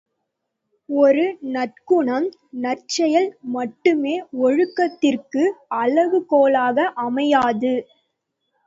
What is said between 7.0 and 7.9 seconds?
அமையாது.